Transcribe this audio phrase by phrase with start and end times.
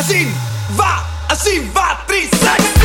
[0.00, 0.34] Assim,
[0.70, 2.79] vá, assim, vá, 3, 6.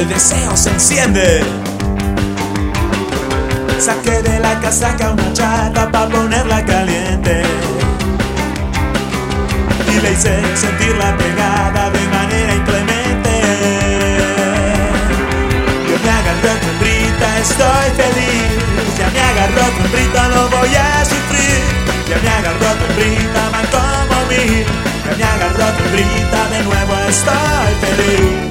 [0.00, 1.42] El deseo se enciende.
[3.78, 7.42] Saqué de la casaca una chata para ponerla caliente.
[9.92, 13.32] Y le hice sentir la pegada de manera inclemente.
[15.88, 18.50] Yo me agarró con brita, estoy feliz.
[18.98, 21.60] Ya me agarró con brita, no voy a sufrir.
[22.08, 24.64] Ya me agarró con brita, man como mí.
[25.04, 28.49] Ya me agarró con brita, de nuevo estoy feliz.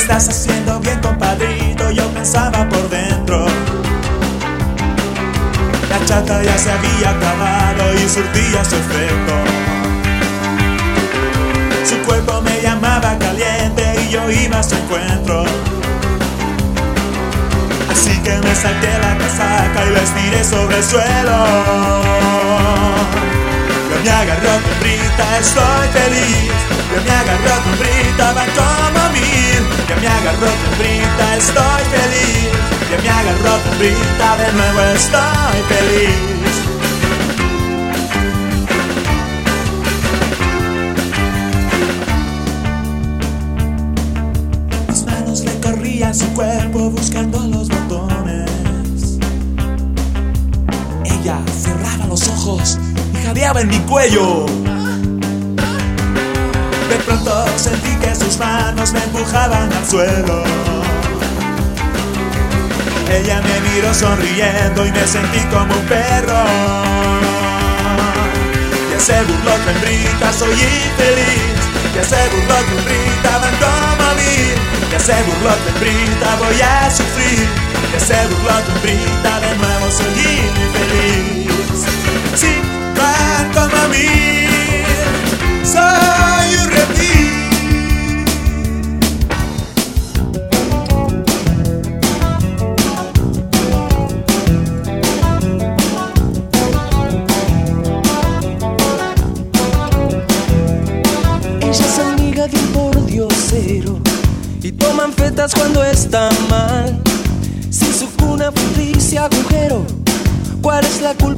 [0.00, 3.46] Estás haciendo bien, compadrito, yo pensaba por dentro.
[5.90, 9.34] La chata ya se había acabado y surtía su efecto.
[11.84, 15.44] Su cuerpo me llamaba caliente y yo iba a su encuentro.
[17.90, 21.36] Así que me saqué la casaca y la estiré sobre el suelo.
[23.90, 26.79] Yo me agarró con brita, estoy feliz.
[26.92, 29.62] Yo me agarró con brita, van como mil.
[29.86, 32.48] Que me agarró brita, estoy feliz.
[32.88, 36.16] Que me agarró brita, de nuevo estoy feliz.
[44.88, 49.18] Mis manos recorrían su cuerpo buscando los botones.
[51.04, 52.78] Ella cerraba los ojos
[53.14, 54.46] y jadeaba en mi cuello.
[57.56, 60.42] Sentí que sus manos me empujaban al suelo.
[63.10, 66.44] Ella me miró sonriendo y me sentí como un perro.
[68.90, 71.60] Ya se burló que en soy infeliz.
[71.94, 74.54] Ya se burló que en van como a mí.
[74.92, 77.48] Ya se burló que en voy a sufrir.
[77.92, 80.20] Ya se burló que en de nuevo soy
[80.66, 81.50] infeliz.
[82.36, 82.60] Sí,
[82.96, 84.30] van como a mí.
[85.64, 87.29] Soy un cuando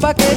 [0.02, 0.31] es la culpa que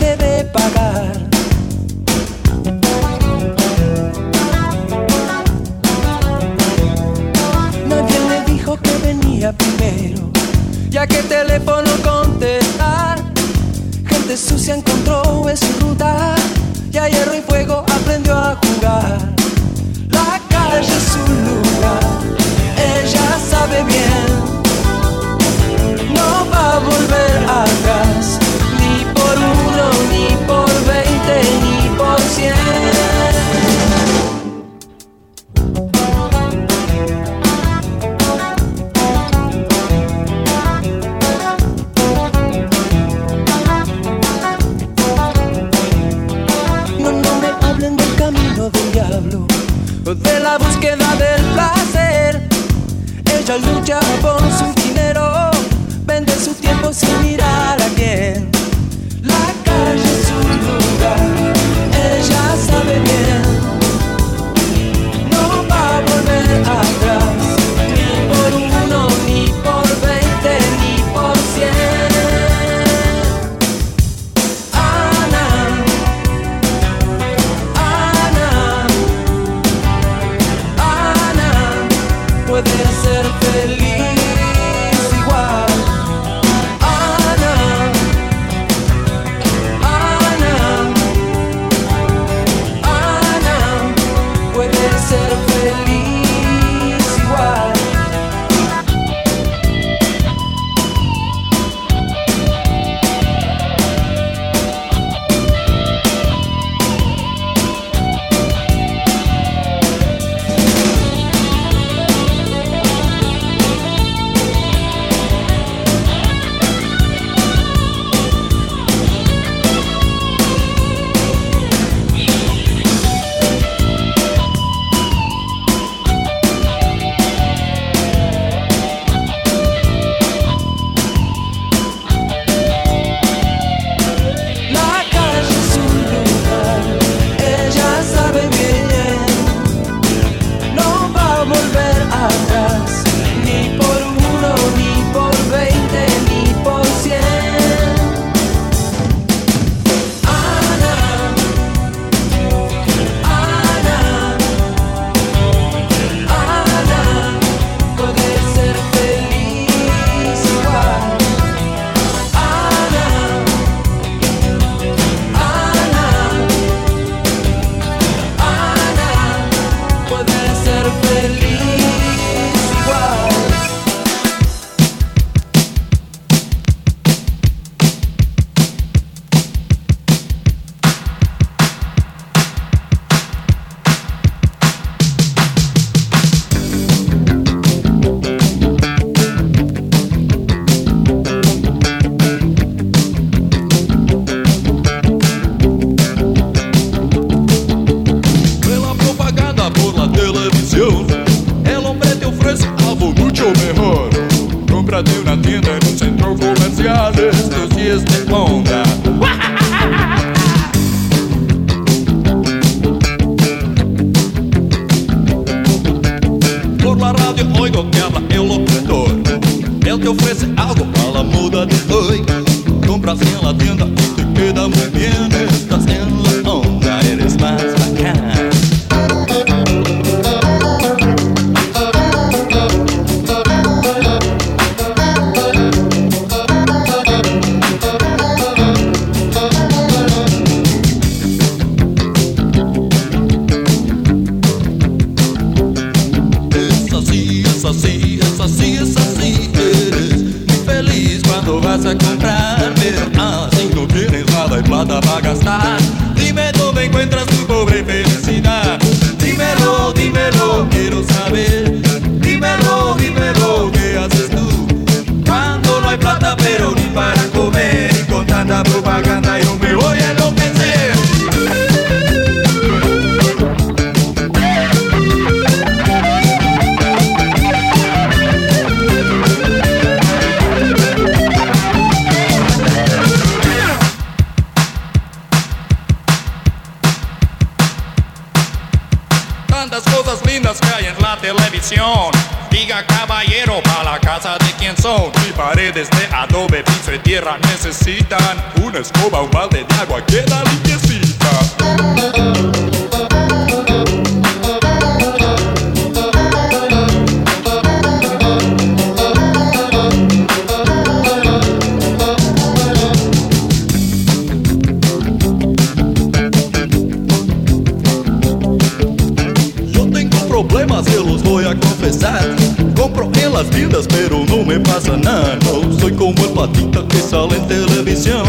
[323.89, 325.37] pero no me pasa nada.
[325.79, 328.23] Soy como el patita que sale en televisión.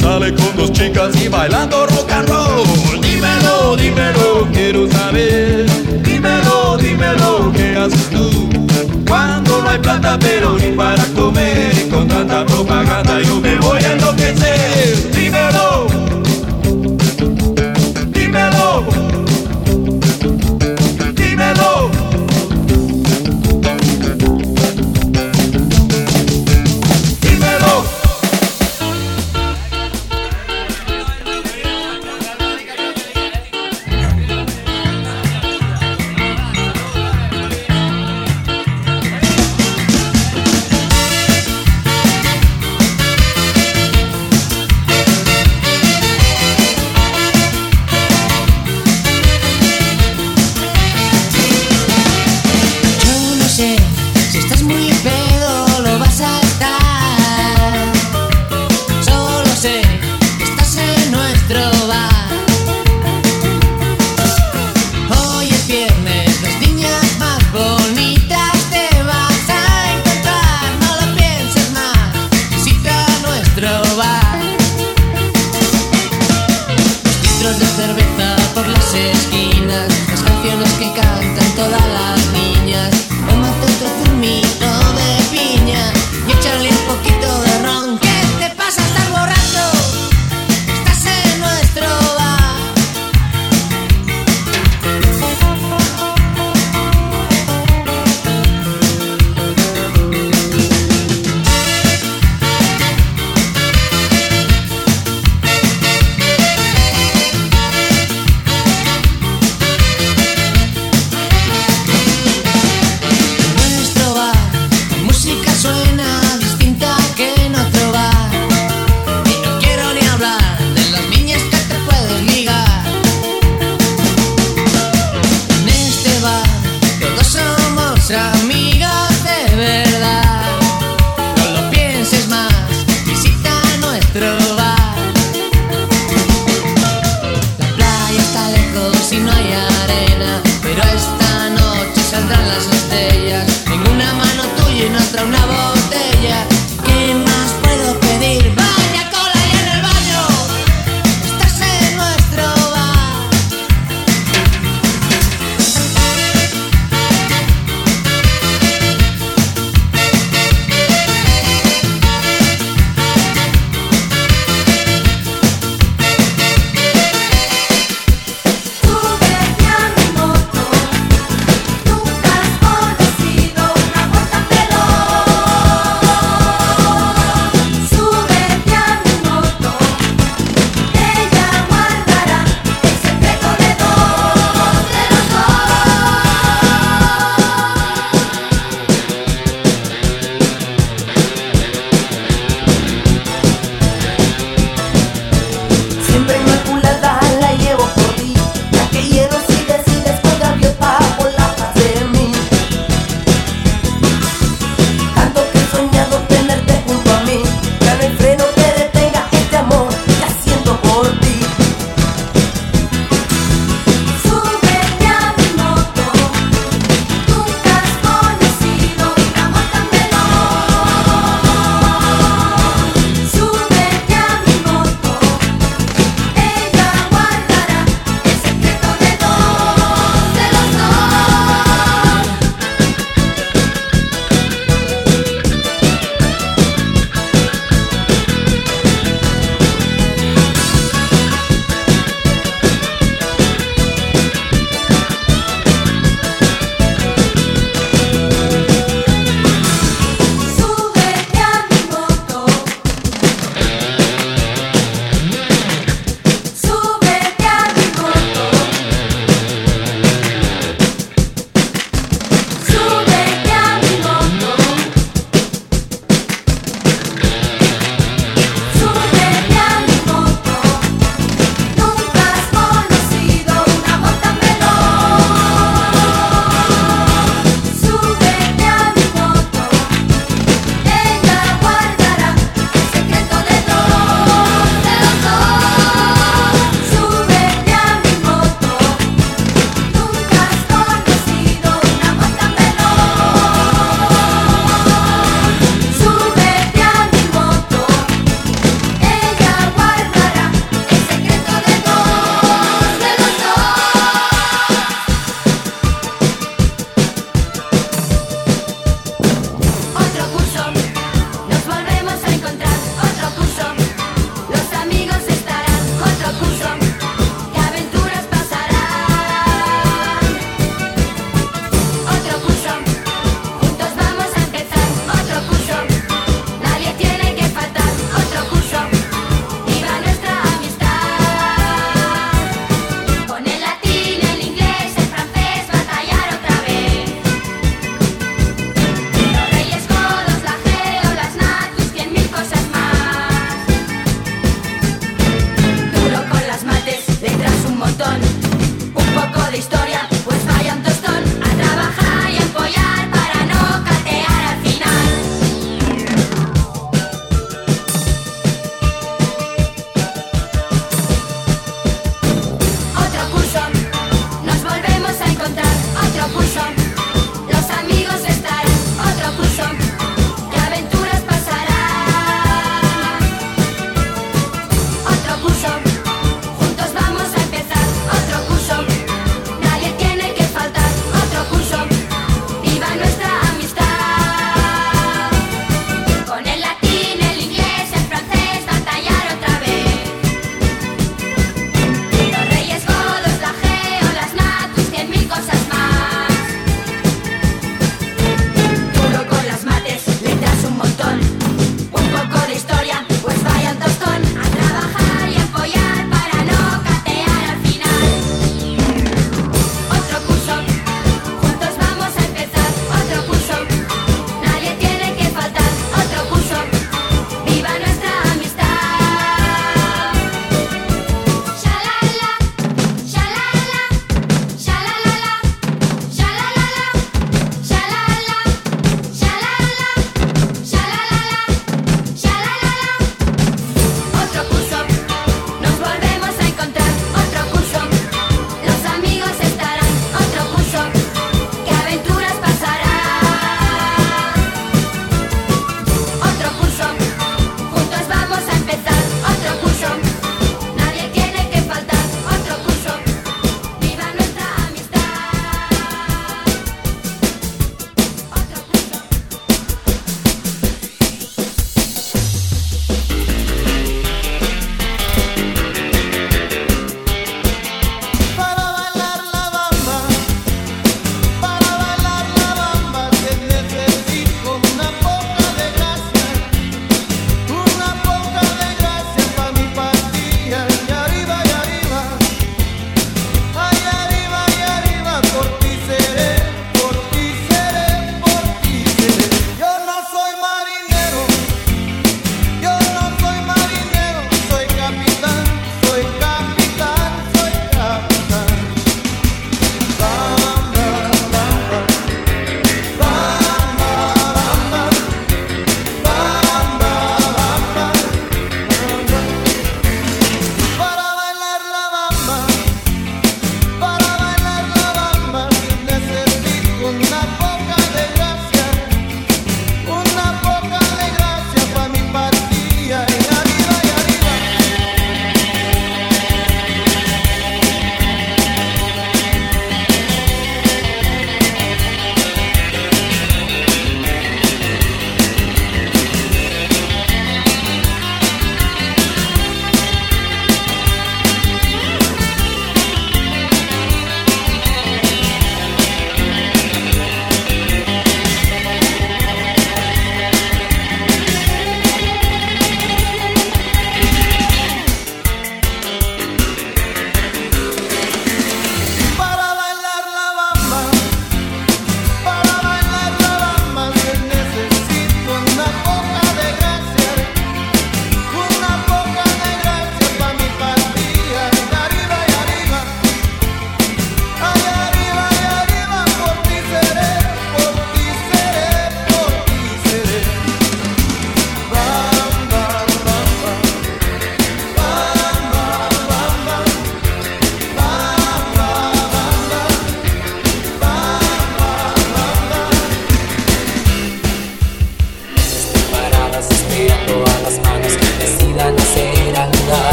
[0.00, 3.00] Sale con dos chicas y bailando rock and roll.
[3.00, 5.66] Dímelo, dímelo, quiero saber.
[6.02, 8.48] Dímelo, dímelo, ¿qué haces tú?
[9.06, 11.72] Cuando no hay plata, pero ni para comer.
[11.86, 13.94] Y con tanta propaganda yo me voy a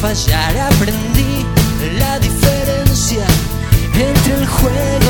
[0.00, 0.56] fallar.
[0.72, 1.44] Aprendí
[1.98, 3.24] la diferencia
[3.94, 5.09] entre el juego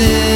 [0.00, 0.29] this